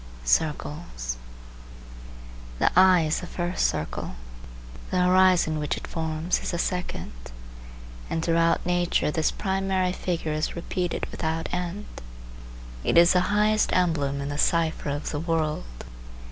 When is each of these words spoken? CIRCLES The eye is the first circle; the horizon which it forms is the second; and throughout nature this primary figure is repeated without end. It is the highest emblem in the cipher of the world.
CIRCLES 0.25 1.17
The 2.57 2.71
eye 2.75 3.01
is 3.01 3.19
the 3.19 3.27
first 3.27 3.67
circle; 3.67 4.15
the 4.89 5.03
horizon 5.03 5.59
which 5.59 5.77
it 5.77 5.85
forms 5.85 6.39
is 6.41 6.49
the 6.49 6.57
second; 6.57 7.11
and 8.09 8.25
throughout 8.25 8.65
nature 8.65 9.11
this 9.11 9.29
primary 9.29 9.91
figure 9.91 10.33
is 10.33 10.55
repeated 10.55 11.05
without 11.11 11.53
end. 11.53 11.85
It 12.83 12.97
is 12.97 13.13
the 13.13 13.19
highest 13.29 13.73
emblem 13.73 14.21
in 14.21 14.29
the 14.29 14.39
cipher 14.39 14.89
of 14.89 15.11
the 15.11 15.19
world. 15.19 15.85